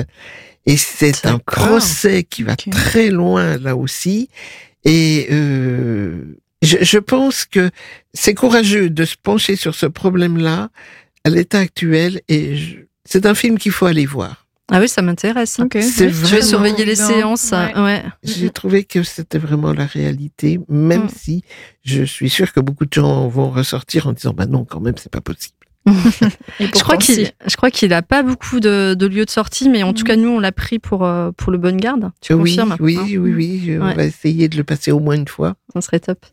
Et 0.66 0.76
c'est 0.76 1.24
un 1.24 1.38
procès 1.38 2.24
qui 2.24 2.42
va 2.42 2.56
très 2.56 3.08
loin 3.08 3.56
là 3.56 3.74
aussi. 3.74 4.28
Et 4.84 5.28
euh, 5.30 6.36
je, 6.62 6.78
je 6.80 6.98
pense 6.98 7.44
que 7.44 7.70
c'est 8.14 8.34
courageux 8.34 8.88
de 8.90 9.04
se 9.04 9.16
pencher 9.22 9.56
sur 9.56 9.74
ce 9.74 9.86
problème-là 9.86 10.70
à 11.24 11.30
l'état 11.30 11.58
actuel. 11.58 12.20
Et 12.28 12.56
je- 12.56 12.76
c'est 13.04 13.26
un 13.26 13.34
film 13.34 13.58
qu'il 13.58 13.72
faut 13.72 13.86
aller 13.86 14.06
voir. 14.06 14.46
Ah 14.70 14.80
oui, 14.80 14.88
ça 14.88 15.02
m'intéresse. 15.02 15.58
Ok. 15.60 15.76
C'est 15.82 16.06
Oui. 16.06 16.12
Je 16.12 16.34
vais 16.36 16.42
surveiller 16.42 16.84
les 16.84 16.94
séances. 16.94 17.50
Ouais. 17.50 17.76
Ouais. 17.78 18.02
J'ai 18.22 18.48
trouvé 18.48 18.84
que 18.84 19.02
c'était 19.02 19.38
vraiment 19.38 19.72
la 19.72 19.84
réalité, 19.86 20.60
même 20.68 21.04
Mm. 21.04 21.08
si 21.14 21.44
je 21.84 22.04
suis 22.04 22.30
sûr 22.30 22.52
que 22.52 22.60
beaucoup 22.60 22.86
de 22.86 22.92
gens 22.92 23.28
vont 23.28 23.50
ressortir 23.50 24.06
en 24.06 24.12
disant 24.12 24.32
bah 24.32 24.46
non, 24.46 24.64
quand 24.64 24.80
même, 24.80 24.94
c'est 24.96 25.12
pas 25.12 25.20
possible. 25.20 25.56
Je 25.86 26.80
crois 26.82 26.96
qu'il, 26.96 27.30
je 27.46 27.56
crois 27.56 27.70
qu'il 27.70 27.92
a 27.92 28.02
pas 28.02 28.22
beaucoup 28.22 28.60
de, 28.60 28.94
de 28.94 29.06
lieux 29.06 29.24
de 29.24 29.30
sortie, 29.30 29.68
mais 29.68 29.82
en 29.82 29.92
tout 29.92 30.04
cas 30.04 30.16
nous 30.16 30.28
on 30.28 30.38
l'a 30.38 30.52
pris 30.52 30.78
pour 30.78 31.04
euh, 31.04 31.30
pour 31.36 31.50
le 31.50 31.58
Bonne 31.58 31.76
Garde. 31.76 32.10
Tu 32.20 32.32
oui, 32.34 32.56
confirmes 32.56 32.76
oui, 32.80 32.96
hein 33.00 33.04
oui, 33.08 33.18
oui, 33.18 33.78
on 33.80 33.86
Ouais. 33.86 33.94
va 33.94 34.04
essayer 34.04 34.48
de 34.48 34.56
le 34.56 34.64
passer 34.64 34.92
au 34.92 35.00
moins 35.00 35.16
une 35.16 35.26
fois. 35.28 35.54
Ça 35.72 35.80
serait 35.80 36.00
top. 36.00 36.24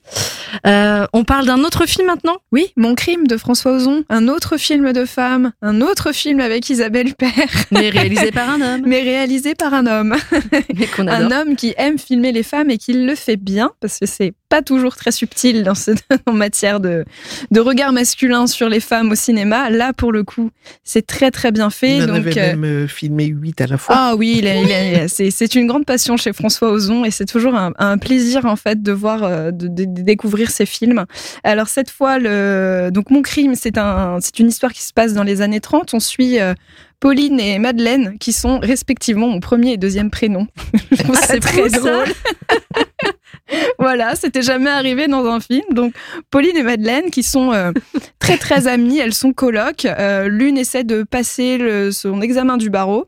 Euh, 0.66 1.06
on 1.14 1.24
parle 1.24 1.46
d'un 1.46 1.60
autre 1.64 1.86
film 1.86 2.08
maintenant 2.08 2.38
Oui, 2.52 2.68
Mon 2.76 2.96
crime 2.96 3.28
de 3.28 3.38
François 3.38 3.74
Ozon, 3.74 4.04
un 4.10 4.28
autre 4.28 4.58
film 4.58 4.92
de 4.94 5.06
femme, 5.06 5.52
un 5.62 5.82
autre 5.82 6.12
film 6.12 6.40
avec 6.40 6.70
Isabelle 6.70 7.10
Huppert. 7.10 7.32
Mais 7.72 7.90
réalisé 7.90 8.32
par 8.32 8.50
un 8.50 8.62
homme. 8.62 8.82
Mais 8.86 9.02
réalisé 9.02 9.56
par 9.56 9.74
un 9.74 9.86
homme. 9.86 10.16
Mais 10.76 10.86
qu'on 10.88 11.08
un 11.08 11.32
homme 11.32 11.56
qui 11.56 11.74
aime 11.78 11.98
filmer 11.98 12.32
les 12.32 12.44
femmes 12.44 12.70
et 12.70 12.78
qui 12.78 12.94
le 12.94 13.16
fait 13.16 13.38
bien, 13.38 13.72
parce 13.80 14.00
que 14.00 14.06
c'est 14.06 14.34
pas 14.50 14.62
toujours 14.64 14.96
très 14.96 15.12
subtil 15.12 15.64
dans 15.64 15.76
ce, 15.76 15.92
en 16.26 16.34
matière 16.34 16.80
de, 16.80 17.06
de 17.52 17.60
regard 17.60 17.94
masculin 17.94 18.48
sur 18.48 18.68
les 18.70 18.80
femmes 18.80 19.12
au 19.12 19.16
cinéma. 19.16 19.70
Là, 19.70 19.94
pour 19.94 20.12
le 20.12 20.24
coup, 20.24 20.50
c'est 20.84 21.06
très 21.06 21.30
très 21.32 21.52
bien 21.52 21.70
fait. 21.70 21.98
Il 21.98 22.04
en 22.04 22.08
donc, 22.08 22.16
avait 22.18 22.40
euh, 22.40 22.56
même 22.56 22.64
euh, 22.64 22.88
filmé 22.88 23.26
huit 23.26 23.62
à 23.62 23.68
la 23.68 23.78
fois. 23.78 23.96
Ah 23.98 24.16
oui, 24.18 24.38
il 24.40 24.48
a- 24.48 24.56
il 24.56 24.72
a- 24.72 25.08
c'est 25.08 25.30
c'est 25.30 25.54
une 25.56 25.68
grande 25.68 25.86
passion 25.86 26.18
chez 26.18 26.34
François 26.34 26.72
Ozon 26.72 27.06
et 27.06 27.12
c'est 27.12 27.26
toujours 27.28 27.56
un, 27.56 27.74
un 27.78 27.98
plaisir 28.00 28.46
en 28.46 28.56
fait 28.56 28.82
de 28.82 28.92
voir, 28.92 29.24
euh, 29.24 29.52
de, 29.52 29.68
de- 29.68 29.86
de 29.86 30.02
découvrir 30.02 30.39
ses 30.48 30.66
films. 30.66 31.06
Alors 31.44 31.68
cette 31.68 31.90
fois, 31.90 32.20
le, 32.20 32.90
donc 32.92 33.10
Mon 33.10 33.22
crime, 33.22 33.56
c'est 33.56 33.78
un, 33.78 34.20
c'est 34.22 34.40
une 34.40 34.48
histoire 34.50 34.72
qui 34.74 34.82
se 34.84 34.94
passe 34.94 35.14
dans 35.14 35.24
les 35.24 35.42
années 35.42 35.60
30. 35.60 35.94
On 35.94 36.00
suit 36.00 36.40
euh, 36.40 36.54
Pauline 37.00 37.40
et 37.40 37.60
Madeleine 37.60 38.18
qui 38.20 38.34
sont 38.34 38.60
respectivement 38.60 39.28
mon 39.28 39.40
premier 39.40 39.74
et 39.74 39.78
deuxième 39.78 40.10
prénom. 40.12 40.48
C'est 41.28 41.40
très 41.40 41.64
fou, 41.64 41.70
ça. 41.70 41.80
drôle. 41.80 42.08
voilà, 43.80 44.16
c'était 44.16 44.42
jamais 44.42 44.70
arrivé 44.70 45.08
dans 45.08 45.26
un 45.26 45.40
film. 45.40 45.64
Donc 45.72 45.94
Pauline 46.30 46.58
et 46.58 46.64
Madeleine 46.64 47.10
qui 47.10 47.24
sont 47.24 47.52
euh, 47.54 47.72
très 48.20 48.38
très 48.38 48.68
amies, 48.68 49.00
elles 49.00 49.14
sont 49.14 49.34
colocs. 49.34 49.86
Euh, 49.86 50.28
L'une 50.28 50.58
essaie 50.58 50.84
de 50.84 51.04
passer 51.04 51.58
le- 51.58 51.92
son 51.92 52.22
examen 52.22 52.58
du 52.58 52.70
barreau, 52.70 53.06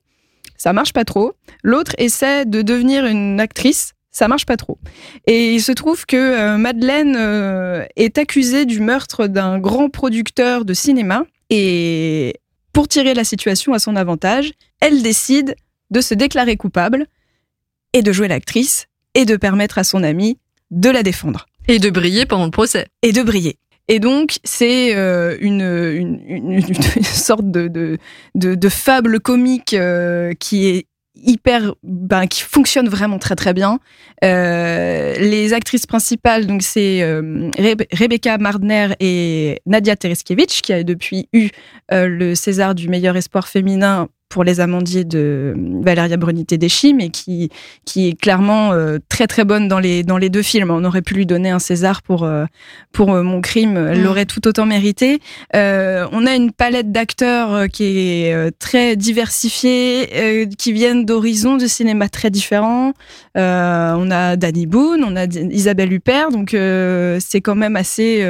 ça 0.58 0.74
marche 0.74 0.94
pas 0.94 1.06
trop. 1.06 1.34
L'autre 1.64 1.94
essaie 1.98 2.46
de 2.46 2.62
devenir 2.62 3.06
une 3.06 3.40
actrice, 3.40 3.94
ça 4.12 4.28
marche 4.28 4.46
pas 4.46 4.58
trop. 4.58 4.78
Et 5.28 5.54
il 5.56 5.62
se 5.62 5.72
trouve 5.72 6.06
que 6.06 6.18
euh, 6.18 6.58
Madeleine 6.58 7.16
euh, 7.18 7.86
est 7.96 8.18
accusée 8.18 8.66
du 8.66 8.80
meurtre 8.80 9.28
d'un 9.28 9.58
grand 9.60 9.90
producteur 9.90 10.66
de 10.66 10.74
cinéma 10.74 11.24
et 11.50 12.36
pour 12.74 12.88
tirer 12.88 13.14
la 13.14 13.24
situation 13.24 13.74
à 13.74 13.80
son 13.80 13.96
avantage, 13.96 14.52
elle 14.80 15.02
décide 15.02 15.56
de 15.92 16.02
se 16.02 16.14
déclarer 16.14 16.56
coupable 16.58 17.08
et 17.94 18.02
de 18.02 18.12
jouer 18.14 18.28
l'actrice 18.30 18.88
et 19.14 19.26
de 19.26 19.36
permettre 19.36 19.78
à 19.78 19.84
son 19.84 20.04
amie 20.04 20.38
de 20.72 20.90
la 20.90 21.04
défendre 21.04 21.48
Et 21.68 21.80
de 21.80 21.90
briller 21.90 22.26
pendant 22.26 22.46
le 22.46 22.52
procès. 22.52 22.88
et 23.02 23.12
de 23.12 23.22
briller. 23.24 23.58
Et 23.90 24.00
donc, 24.00 24.38
c'est 24.46 24.96
euh, 24.96 25.36
une, 25.42 25.60
une, 25.62 26.22
une- 26.28 26.64
une 26.96 27.04
sorte 27.04 27.52
de, 27.52 27.68
de, 27.68 27.98
de, 28.36 28.56
de 28.56 28.70
fable 28.70 29.20
comique 29.20 29.74
euh, 29.74 30.34
qui 30.40 30.68
est 30.68 30.86
hyper, 31.24 31.74
ben, 31.84 32.28
qui 32.28 32.42
fonctionne 32.42 32.90
vraiment 32.90 33.20
très 33.20 33.36
très 33.36 33.54
bien. 33.54 33.80
Euh, 34.24 35.16
les 35.16 35.54
actrices 35.54 35.86
principales, 35.86 36.46
donc 36.48 36.62
c'est 36.62 37.02
euh, 37.02 37.50
Rebe- 37.58 37.88
Rebecca 37.94 38.38
Mardner 38.38 38.90
et 39.00 39.62
Nadia 39.66 39.96
Tereskiewicz, 39.96 40.62
qui 40.62 40.74
a 40.74 40.84
depuis 40.84 41.28
eu 41.34 41.50
euh, 41.92 42.08
le 42.08 42.36
César 42.36 42.76
du 42.76 42.88
meilleur 42.90 43.16
espoir 43.18 43.48
féminin 43.48 44.10
pour 44.32 44.44
les 44.44 44.60
amandiers 44.60 45.04
de 45.04 45.54
Valéria 45.84 46.18
Bruni 46.18 46.46
Tedeschi, 46.46 46.94
mais 46.94 47.10
qui, 47.10 47.50
qui 47.86 48.08
est 48.10 48.20
clairement 48.20 48.72
euh, 48.72 48.98
très 49.10 49.28
très 49.28 49.44
bonne 49.46 49.68
dans 49.68 49.80
les, 49.80 50.04
dans 50.04 50.18
les 50.18 50.30
deux 50.30 50.42
films. 50.42 50.72
On 50.72 50.84
aurait 50.86 51.02
pu 51.04 51.14
lui 51.14 51.26
donner 51.26 51.50
un 51.52 51.60
César 51.60 52.02
pour, 52.02 52.24
euh, 52.24 52.46
pour 52.92 53.12
euh, 53.14 53.22
Mon 53.24 53.42
crime, 53.42 53.78
elle 53.92 54.00
Mm. 54.00 54.04
l'aurait 54.04 54.26
tout 54.26 54.48
autant 54.48 54.66
mérité. 54.66 55.20
Euh, 55.56 56.08
on 56.12 56.26
a 56.26 56.34
une 56.36 56.52
palette 56.52 56.92
d'acteurs 56.92 57.68
qui 57.68 57.84
est 58.00 58.52
très 58.58 58.96
diversifiée, 58.96 60.10
euh, 60.16 60.46
qui 60.58 60.72
viennent 60.72 61.06
d'horizons 61.06 61.58
de 61.58 61.68
cinéma 61.68 62.10
très 62.10 62.30
différents. 62.30 62.94
Euh, 63.38 63.94
on 63.98 64.10
a 64.12 64.38
Danny 64.38 64.66
Boone, 64.66 65.04
on 65.04 65.16
a 65.16 65.26
Isabelle 65.26 65.92
Huppert, 65.94 66.32
donc 66.32 66.54
euh, 66.54 67.20
c'est 67.20 67.42
quand 67.42 67.56
même 67.56 67.76
assez 67.76 68.26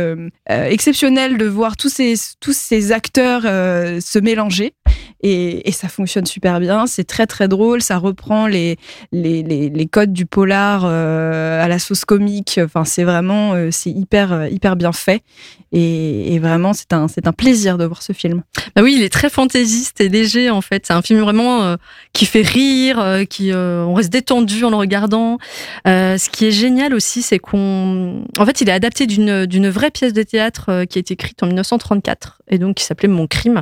exceptionnel 0.50 1.38
de 1.38 1.46
voir 1.46 1.77
tous 1.77 1.89
ces, 1.89 2.15
tous 2.39 2.55
ces 2.55 2.91
acteurs 2.91 3.43
euh, 3.46 4.00
se 4.01 4.20
mélanger. 4.20 4.74
Et, 5.23 5.71
ça 5.71 5.87
fonctionne 5.87 6.25
super 6.25 6.59
bien, 6.59 6.85
c'est 6.85 7.03
très 7.03 7.25
très 7.25 7.47
drôle, 7.47 7.81
ça 7.81 7.97
reprend 7.97 8.45
les, 8.45 8.77
les, 9.11 9.41
les, 9.41 9.85
codes 9.87 10.13
du 10.13 10.25
polar 10.25 10.83
euh, 10.83 11.63
à 11.63 11.67
la 11.67 11.79
sauce 11.79 12.05
comique, 12.05 12.59
enfin 12.63 12.85
c'est 12.85 13.03
vraiment, 13.03 13.53
euh, 13.53 13.69
c'est 13.71 13.89
hyper, 13.89 14.33
euh, 14.33 14.47
hyper 14.47 14.75
bien 14.75 14.91
fait. 14.91 15.23
Et, 15.71 16.37
vraiment, 16.39 16.73
c'est 16.73 16.91
un, 16.91 17.07
c'est 17.07 17.27
un 17.27 17.33
plaisir 17.33 17.77
de 17.77 17.85
voir 17.85 18.01
ce 18.01 18.13
film. 18.13 18.43
Bah 18.75 18.81
oui, 18.81 18.95
il 18.97 19.03
est 19.03 19.13
très 19.13 19.29
fantaisiste 19.29 20.01
et 20.01 20.09
léger 20.09 20.49
en 20.49 20.61
fait. 20.61 20.85
C'est 20.85 20.93
un 20.93 21.01
film 21.01 21.21
vraiment 21.21 21.77
qui 22.13 22.25
fait 22.25 22.41
rire, 22.41 23.23
qui 23.29 23.51
on 23.53 23.93
reste 23.93 24.11
détendu 24.11 24.65
en 24.65 24.69
le 24.69 24.75
regardant. 24.75 25.37
Ce 25.85 26.29
qui 26.29 26.45
est 26.45 26.51
génial 26.51 26.93
aussi, 26.93 27.21
c'est 27.21 27.39
qu'on, 27.39 28.25
en 28.37 28.45
fait, 28.45 28.59
il 28.59 28.67
est 28.67 28.73
adapté 28.73 29.07
d'une 29.07 29.45
d'une 29.45 29.69
vraie 29.69 29.91
pièce 29.91 30.13
de 30.13 30.23
théâtre 30.23 30.83
qui 30.89 30.97
a 30.97 31.01
été 31.01 31.13
écrite 31.13 31.41
en 31.41 31.47
1934 31.47 32.41
et 32.49 32.57
donc 32.57 32.75
qui 32.75 32.83
s'appelait 32.83 33.07
Mon 33.07 33.27
crime, 33.27 33.61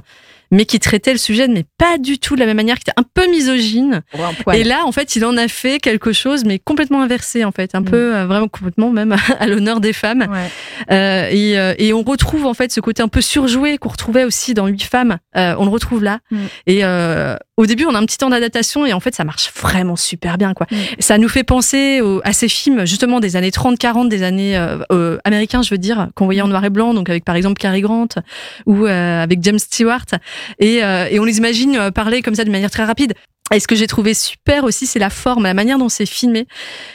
mais 0.51 0.65
qui 0.65 0.79
traitait 0.79 1.11
le 1.11 1.17
sujet, 1.19 1.47
mais 1.47 1.65
pas 1.77 1.97
du 1.97 2.17
tout 2.19 2.35
de 2.35 2.39
la 2.39 2.45
même 2.45 2.57
manière, 2.57 2.75
qui 2.77 2.83
était 2.89 2.93
un 2.99 3.03
peu 3.13 3.29
misogyne. 3.29 4.01
Et 4.59 4.63
là, 4.63 4.83
en 4.85 4.91
fait, 4.91 5.15
il 5.15 5.23
en 5.25 5.37
a 5.37 5.47
fait 5.47 5.79
quelque 5.79 6.11
chose, 6.13 6.43
mais 6.45 6.59
complètement 6.59 7.01
inversé 7.01 7.45
en 7.45 7.51
fait, 7.51 7.75
un 7.75 7.81
Mm. 7.81 7.85
peu 7.85 8.15
euh, 8.15 8.25
vraiment 8.25 8.47
complètement 8.47 8.89
même 8.91 9.15
à 9.39 9.47
l'honneur 9.47 9.79
des 9.79 9.93
femmes. 9.93 10.27
Ouais. 10.29 10.49
Euh, 10.91 11.27
et, 11.31 11.57
euh, 11.59 11.73
et 11.77 11.93
on 11.93 12.03
retrouve 12.03 12.45
en 12.45 12.53
fait 12.53 12.71
ce 12.71 12.79
côté 12.79 13.01
un 13.03 13.07
peu 13.07 13.21
surjoué 13.21 13.77
qu'on 13.77 13.89
retrouvait 13.89 14.23
aussi 14.23 14.53
dans 14.53 14.67
Huit 14.67 14.83
femmes. 14.83 15.17
Euh, 15.37 15.55
on 15.59 15.65
le 15.65 15.71
retrouve 15.71 16.03
là. 16.03 16.19
Mm. 16.31 16.37
Et 16.67 16.79
euh, 16.83 17.35
au 17.57 17.65
début, 17.65 17.85
on 17.85 17.93
a 17.93 17.99
un 17.99 18.05
petit 18.05 18.17
temps 18.17 18.29
d'adaptation 18.29 18.85
et 18.85 18.93
en 18.93 18.99
fait, 18.99 19.13
ça 19.15 19.23
marche 19.25 19.51
vraiment 19.61 19.95
super 19.97 20.37
bien. 20.37 20.53
Quoi. 20.53 20.65
Mm. 20.71 20.75
Ça 20.99 21.17
nous 21.17 21.29
fait 21.29 21.43
penser 21.43 22.01
au- 22.01 22.21
à 22.23 22.33
ces 22.33 22.47
films 22.49 22.85
justement 22.85 23.19
des 23.19 23.35
années 23.35 23.51
30-40, 23.51 24.09
des 24.09 24.23
années 24.23 24.57
euh, 24.57 24.77
euh, 24.91 25.17
américains, 25.25 25.61
je 25.61 25.69
veux 25.69 25.77
dire, 25.77 26.09
qu'on 26.15 26.25
voyait 26.25 26.41
en 26.41 26.47
noir 26.47 26.63
et 26.65 26.69
blanc, 26.69 26.93
donc 26.93 27.09
avec 27.09 27.23
par 27.25 27.35
exemple 27.35 27.59
Cary 27.59 27.81
Grant 27.81 28.07
ou 28.65 28.85
euh, 28.85 29.21
avec 29.23 29.43
James 29.43 29.59
Stewart. 29.59 30.05
Et, 30.60 30.84
euh, 30.84 31.08
et 31.10 31.19
on 31.19 31.25
les 31.25 31.38
imagine 31.38 31.75
euh, 31.75 31.91
parler 31.91 32.22
comme 32.22 32.36
ça 32.36 32.43
de 32.43 32.51
manière 32.51 32.72
très 32.72 32.86
rapide. 32.86 33.13
Et 33.53 33.60
ce 33.60 33.67
que 33.67 33.75
j'ai 33.75 33.88
trouvé 33.88 34.13
super 34.13 34.63
aussi, 34.63 34.86
c'est 34.86 35.00
la 35.00 35.10
forme, 35.10 35.43
la 35.43 35.53
manière 35.53 35.79
dont 35.79 35.89
c'est 35.89 36.05
filmé. 36.05 36.46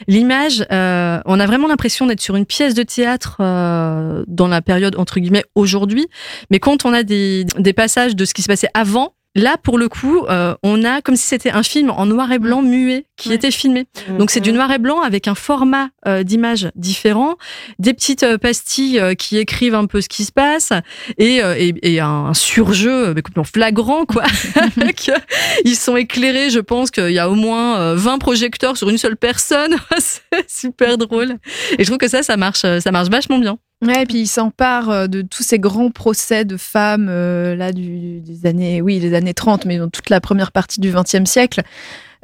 L'image, 0.07 0.65
euh, 0.71 1.21
on 1.25 1.41
a 1.41 1.47
vraiment 1.47 1.67
l'impression 1.67 2.07
d'être 2.07 2.21
sur 2.21 2.37
une 2.37 2.47
pièce 2.47 2.75
de 2.75 2.85
théâtre 2.85 3.39
euh, 3.41 4.23
dans 4.29 4.47
la 4.47 4.63
période 4.63 4.97
entre 4.97 5.19
guillemets 5.19 5.45
aujourd'hui. 5.55 6.07
Mais 6.51 6.61
quand 6.61 6.85
on 6.85 6.93
a 6.93 7.03
des, 7.03 7.45
des 7.59 7.73
passages 7.73 8.15
de 8.15 8.25
ce 8.25 8.35
qui 8.35 8.43
se 8.43 8.49
passait 8.49 8.69
avant, 8.73 9.15
là 9.35 9.57
pour 9.63 9.79
le 9.79 9.89
coup, 9.89 10.25
euh, 10.29 10.55
on 10.63 10.85
a 10.85 11.01
comme 11.03 11.17
si 11.17 11.27
c'était 11.27 11.51
un 11.51 11.63
film 11.63 11.91
en 11.91 12.07
noir 12.07 12.31
et 12.33 12.39
blanc 12.39 12.63
muet 12.63 13.07
qui 13.17 13.29
Ouais. 13.31 13.35
était 13.37 13.51
filmé. 13.51 13.87
Donc 14.19 14.31
c'est 14.31 14.41
du 14.41 14.53
noir 14.53 14.71
et 14.73 14.79
blanc 14.79 15.01
avec 15.01 15.29
un 15.29 15.35
format 15.35 15.89
euh, 16.07 16.23
d'image 16.25 16.71
différent, 16.75 17.37
des 17.79 17.95
petites 17.95 18.23
euh, 18.25 18.39
pastilles 18.39 18.99
euh, 18.99 19.15
qui 19.15 19.39
écrivent 19.39 19.75
un 19.75 19.87
peu 19.87 20.01
ce 20.01 20.09
qui 20.09 20.25
se 20.25 20.33
passe 20.33 20.73
et, 21.19 21.43
euh, 21.43 21.55
et, 21.57 21.75
et 21.83 22.01
un 22.01 22.35
surjeu 22.35 23.09
euh, 23.09 23.13
mais 23.15 23.23
complètement 23.23 23.45
flagrant 23.45 24.05
quoi. 24.05 24.25
Ils 25.65 25.77
sont 25.77 25.97
éclairés, 25.97 26.51
je 26.51 26.61
pense 26.61 26.91
qu'il 26.91 27.11
y 27.11 27.19
a 27.19 27.29
au 27.31 27.35
moins 27.35 27.79
euh, 27.79 27.95
20 27.97 28.19
projecteurs 28.19 28.77
sur 28.77 28.89
une 28.91 28.99
seule 28.99 29.17
personne. 29.17 29.77
c'est 29.99 30.49
super 30.51 30.99
drôle. 30.99 31.37
Et 31.79 31.85
je 31.85 31.85
trouve 31.85 31.99
que 31.99 32.09
ça, 32.09 32.23
ça 32.23 32.37
marche, 32.37 32.61
ça 32.63 32.91
marche 32.91 33.09
vachement 33.09 33.39
bien. 33.39 33.59
Ouais, 33.83 34.03
et 34.03 34.07
puis 34.07 34.21
il 34.21 34.27
s'empare 34.27 34.91
euh, 34.91 35.07
de 35.07 35.23
tous 35.23 35.43
ces 35.43 35.59
grands 35.59 35.91
procès 35.91 36.45
de 36.45 36.57
femmes 36.57 37.09
euh, 37.11 37.55
là 37.55 37.73
du, 37.73 38.21
des 38.21 38.47
années, 38.47 38.81
oui, 38.81 38.99
des 38.99 39.15
années 39.15 39.35
30, 39.35 39.67
mais 39.67 39.79
dans 39.79 39.89
toute 39.89 40.11
la 40.11 40.21
première 40.21 40.53
partie 40.53 40.81
du 40.81 40.91
XXe 40.91 41.25
siècle, 41.29 41.63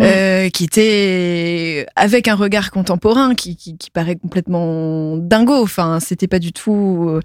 euh, 0.00 0.48
qui 0.48 0.64
étaient 0.64 1.86
avec 1.96 2.28
un 2.28 2.34
regard 2.34 2.70
contemporain 2.70 3.34
qui, 3.34 3.56
qui, 3.56 3.76
qui 3.76 3.90
paraît 3.90 4.16
complètement 4.16 5.18
dingo. 5.18 5.62
Enfin, 5.62 6.00
c'était 6.00 6.28
pas 6.28 6.38
du 6.38 6.52
tout. 6.52 7.20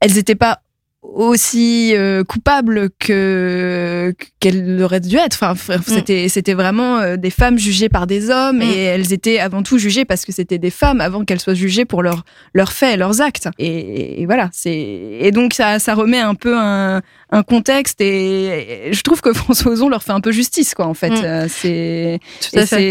elles 0.00 0.18
étaient 0.18 0.34
pas 0.34 0.60
aussi 1.02 1.92
euh, 1.94 2.24
coupables 2.24 2.90
que 2.98 4.12
qu'elles 4.40 4.82
auraient 4.82 5.00
dû 5.00 5.16
être. 5.16 5.42
Enfin, 5.42 5.54
f- 5.54 5.80
c'était 5.86 6.28
c'était 6.28 6.54
vraiment 6.54 6.98
euh, 6.98 7.16
des 7.16 7.30
femmes 7.30 7.58
jugées 7.58 7.88
par 7.88 8.06
des 8.06 8.30
hommes 8.30 8.58
Mm. 8.58 8.62
et 8.62 8.82
elles 8.82 9.12
étaient 9.12 9.38
avant 9.38 9.62
tout 9.62 9.78
jugées 9.78 10.04
parce 10.04 10.24
que 10.24 10.32
c'était 10.32 10.58
des 10.58 10.70
femmes 10.70 11.00
avant 11.00 11.24
qu'elles 11.24 11.40
soient 11.40 11.54
jugées 11.54 11.84
pour 11.84 12.02
leurs 12.02 12.24
leurs 12.54 12.72
faits, 12.72 12.98
leurs 12.98 13.20
actes. 13.20 13.48
Et, 13.58 14.22
et 14.22 14.26
voilà, 14.26 14.50
c'est 14.52 14.72
et 15.20 15.30
donc 15.30 15.54
ça 15.54 15.78
ça 15.78 15.94
remet 15.94 16.18
un 16.20 16.34
peu 16.34 16.56
un 16.56 17.00
un 17.30 17.42
contexte 17.42 18.00
et, 18.00 18.88
et 18.88 18.92
je 18.92 19.02
trouve 19.02 19.20
que 19.20 19.32
François 19.34 19.72
Ozon 19.72 19.88
leur 19.88 20.02
fait 20.02 20.12
un 20.12 20.20
peu 20.20 20.32
justice 20.32 20.74
quoi 20.74 20.86
en 20.86 20.94
fait. 20.94 21.10
Mm. 21.10 21.24
Euh, 21.24 21.46
c'est 21.48 22.18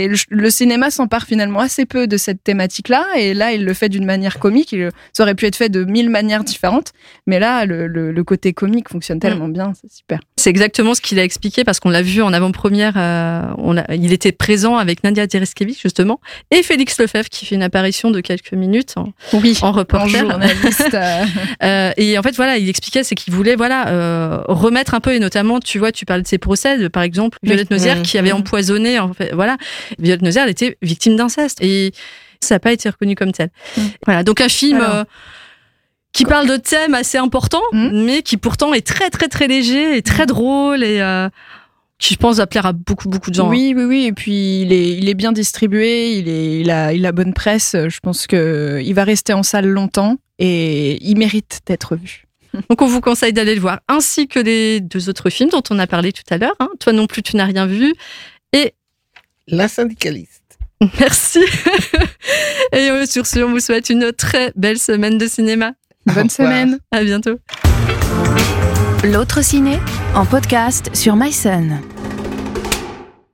le, 0.08 0.15
le 0.29 0.50
cinéma 0.50 0.91
s'empare 0.91 1.24
finalement 1.25 1.60
assez 1.60 1.86
peu 1.86 2.08
de 2.08 2.17
cette 2.17 2.44
thématique-là, 2.44 3.06
et 3.17 3.34
là 3.34 3.51
il 3.51 3.65
le 3.65 3.74
fait 3.74 3.89
d'une 3.89 4.06
manière 4.06 4.39
comique. 4.39 4.72
Il, 4.72 4.89
ça 5.13 5.24
aurait 5.24 5.36
pu 5.36 5.46
être 5.46 5.56
fait 5.56 5.70
de 5.70 5.84
mille 5.84 6.10
manières 6.10 6.44
différentes, 6.44 6.94
mais 7.25 7.39
là 7.39 7.65
le, 7.65 7.88
le, 7.88 8.12
le 8.12 8.24
côté 8.24 8.53
comique 8.53 8.89
fonctionne 8.89 9.20
tellement 9.20 9.48
bien, 9.48 9.74
c'est 9.82 9.91
super. 9.91 10.20
C'est 10.38 10.50
exactement 10.50 10.94
ce 10.94 11.01
qu'il 11.01 11.20
a 11.20 11.24
expliqué 11.24 11.63
parce 11.63 11.79
qu'on 11.79 11.89
l'a 11.89 12.01
vu 12.01 12.22
en 12.22 12.32
avant-première. 12.34 12.94
euh, 12.98 13.41
on 13.58 13.75
il 13.94 14.13
était 14.13 14.32
présent 14.32 14.77
avec 14.77 15.03
Nadia 15.03 15.27
Tereskevich 15.27 15.82
justement 15.82 16.20
et 16.51 16.63
Félix 16.63 17.00
Lefebvre 17.00 17.29
qui 17.29 17.46
fait 17.46 17.56
une 17.56 17.63
apparition 17.63 18.12
de 18.12 18.20
quelques 18.22 18.53
minutes 18.53 18.94
en, 18.98 19.13
Oui. 19.34 19.58
en 19.62 19.67
En 19.70 19.72
reporter. 19.72 20.20
journaliste. 20.29 20.94
euh, 20.94 21.24
Euh, 21.63 21.91
et 21.98 22.17
en 22.17 22.22
fait, 22.24 22.36
voilà, 22.36 22.58
il 22.58 22.70
expliquait, 22.70 23.03
c'est 23.03 23.15
qu'il 23.15 23.34
voulait, 23.34 23.56
voilà, 23.56 23.88
euh, 23.89 24.26
remettre 24.48 24.93
un 24.93 25.00
peu, 25.00 25.13
et 25.13 25.19
notamment, 25.19 25.60
tu 25.60 25.79
vois, 25.79 25.91
tu 25.91 26.05
parlais 26.05 26.24
de 26.24 26.27
ses 26.27 26.38
procès, 26.38 26.77
de, 26.77 26.88
par 26.88 27.03
exemple, 27.03 27.38
Violette 27.43 27.72
Nozière, 27.72 27.98
Mmh, 27.98 28.03
qui 28.03 28.17
avait 28.17 28.31
mmh. 28.31 28.36
empoisonné, 28.38 29.00
en 29.00 29.13
fait, 29.13 29.34
voilà. 29.34 29.57
Violette 30.00 30.22
Nozière, 30.22 30.43
elle 30.46 30.51
était 30.51 30.77
victime 30.81 31.15
d'inceste. 31.15 31.60
Et 31.62 31.91
ça 32.41 32.55
n'a 32.55 32.60
pas 32.60 32.72
été 32.72 32.89
reconnu 32.89 33.15
comme 33.15 33.31
tel. 33.31 33.50
Mmh. 33.77 33.81
Voilà. 34.05 34.24
Donc, 34.24 34.41
un 34.41 34.50
film, 34.50 34.77
Alors. 34.81 34.96
euh, 34.96 35.03
qui 36.13 36.25
parle 36.25 36.48
de 36.48 36.57
thèmes 36.57 36.93
assez 36.93 37.17
importants, 37.17 37.62
Mhm. 37.74 38.05
mais 38.05 38.22
qui 38.24 38.38
pourtant 38.38 38.74
est 38.74 38.86
très 38.86 39.10
très 39.10 39.27
très 39.27 39.48
léger 39.48 39.98
et 39.98 40.01
très 40.01 40.25
drôle 40.25 40.84
et 40.84 41.00
euh, 41.01 41.29
qui 42.00 42.13
je 42.15 42.19
pense 42.19 42.38
va 42.38 42.48
plaire 42.48 42.65
à 42.65 42.74
beaucoup 42.74 43.10
beaucoup 43.10 43.29
de 43.29 43.36
gens. 43.36 43.50
Oui, 43.50 43.74
oui, 43.75 43.84
oui. 43.84 44.05
Et 44.05 44.13
puis 44.13 44.62
il 44.62 44.72
est, 44.74 44.98
il 44.98 45.10
est 45.10 45.13
bien 45.13 45.31
distribué, 45.31 46.13
il, 46.17 46.27
est, 46.29 46.60
il, 46.62 46.72
a, 46.72 46.93
il 46.93 47.05
a 47.05 47.12
bonne 47.12 47.34
presse. 47.34 47.75
Je 47.88 48.00
pense 48.00 48.25
que 48.25 48.81
il 48.84 48.93
va 48.93 49.03
rester 49.03 49.34
en 49.34 49.43
salle 49.43 49.67
longtemps 49.67 50.17
et 50.39 50.98
il 51.07 51.17
mérite 51.17 51.60
d'être 51.67 51.96
vu. 51.96 52.24
Donc 52.69 52.81
on 52.81 52.87
vous 52.87 53.01
conseille 53.01 53.33
d'aller 53.33 53.55
le 53.55 53.61
voir, 53.61 53.79
ainsi 53.87 54.27
que 54.27 54.39
les 54.39 54.79
deux 54.81 55.09
autres 55.09 55.29
films 55.29 55.49
dont 55.49 55.63
on 55.69 55.79
a 55.79 55.87
parlé 55.87 56.11
tout 56.11 56.23
à 56.29 56.37
l'heure. 56.37 56.55
hein. 56.59 56.69
Toi 56.79 56.93
non 56.93 57.07
plus, 57.07 57.21
tu 57.23 57.35
n'as 57.35 57.45
rien 57.45 57.65
vu. 57.65 57.93
La 59.49 59.67
syndicaliste. 59.69 60.57
Merci. 60.99 61.39
et 62.73 62.89
euh, 62.91 63.05
sur 63.05 63.25
ce, 63.25 63.39
on 63.39 63.51
vous 63.51 63.59
souhaite 63.61 63.89
une 63.89 64.11
très 64.11 64.51
belle 64.55 64.77
semaine 64.77 65.17
de 65.17 65.25
cinéma. 65.27 65.71
Bonne 66.05 66.29
semaine. 66.29 66.79
À 66.91 67.03
bientôt. 67.03 67.39
L'autre 69.03 69.41
ciné 69.43 69.79
en 70.15 70.25
podcast 70.25 70.89
sur 70.93 71.15
MySun. 71.15 71.79